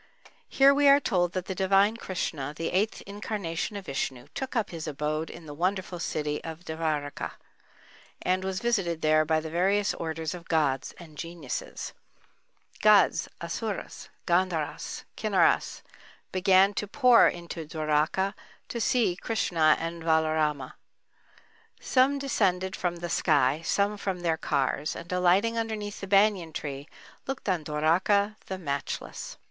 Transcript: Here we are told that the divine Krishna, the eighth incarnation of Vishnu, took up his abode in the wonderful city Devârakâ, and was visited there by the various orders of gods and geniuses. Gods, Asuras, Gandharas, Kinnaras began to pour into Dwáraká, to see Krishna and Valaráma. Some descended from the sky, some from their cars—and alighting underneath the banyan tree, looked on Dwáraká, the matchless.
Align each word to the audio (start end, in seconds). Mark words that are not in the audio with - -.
Here 0.49 0.73
we 0.73 0.87
are 0.89 0.99
told 0.99 1.33
that 1.33 1.45
the 1.45 1.53
divine 1.53 1.95
Krishna, 1.95 2.55
the 2.55 2.71
eighth 2.71 3.03
incarnation 3.03 3.75
of 3.75 3.85
Vishnu, 3.85 4.29
took 4.33 4.55
up 4.55 4.71
his 4.71 4.87
abode 4.87 5.29
in 5.29 5.45
the 5.45 5.53
wonderful 5.53 5.99
city 5.99 6.41
Devârakâ, 6.43 7.29
and 8.23 8.43
was 8.43 8.61
visited 8.61 9.03
there 9.03 9.25
by 9.25 9.39
the 9.39 9.51
various 9.51 9.93
orders 9.93 10.33
of 10.33 10.47
gods 10.47 10.91
and 10.97 11.19
geniuses. 11.19 11.93
Gods, 12.81 13.27
Asuras, 13.41 14.09
Gandharas, 14.25 15.03
Kinnaras 15.15 15.83
began 16.31 16.73
to 16.73 16.87
pour 16.87 17.27
into 17.27 17.67
Dwáraká, 17.67 18.33
to 18.69 18.81
see 18.81 19.15
Krishna 19.15 19.77
and 19.79 20.01
Valaráma. 20.01 20.73
Some 21.79 22.17
descended 22.17 22.75
from 22.75 22.95
the 22.95 23.07
sky, 23.09 23.61
some 23.63 23.97
from 23.97 24.21
their 24.21 24.37
cars—and 24.37 25.11
alighting 25.11 25.59
underneath 25.59 26.01
the 26.01 26.07
banyan 26.07 26.53
tree, 26.53 26.89
looked 27.27 27.47
on 27.47 27.63
Dwáraká, 27.65 28.35
the 28.47 28.57
matchless. 28.57 29.37